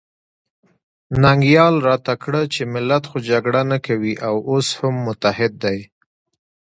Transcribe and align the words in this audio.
ننګیال 1.21 1.75
راته 1.87 2.13
کړه 2.23 2.41
چې 2.53 2.61
ملت 2.73 3.03
خو 3.09 3.17
جګړه 3.29 3.61
نه 3.71 3.77
کوي 3.85 4.13
او 4.27 4.35
اوس 4.49 4.67
هم 4.79 4.95
متحد 5.07 5.53
دی. 5.63 5.79